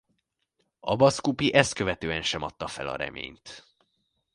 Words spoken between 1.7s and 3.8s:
követően sem adta fel a reményt.